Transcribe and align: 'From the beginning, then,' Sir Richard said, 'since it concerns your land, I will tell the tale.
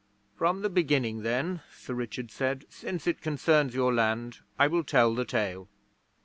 'From 0.35 0.63
the 0.63 0.69
beginning, 0.71 1.21
then,' 1.21 1.61
Sir 1.77 1.93
Richard 1.93 2.31
said, 2.31 2.65
'since 2.69 3.05
it 3.05 3.21
concerns 3.21 3.75
your 3.75 3.93
land, 3.93 4.39
I 4.57 4.65
will 4.65 4.83
tell 4.83 5.13
the 5.13 5.25
tale. 5.25 5.67